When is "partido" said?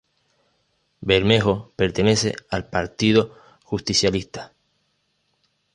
2.71-3.37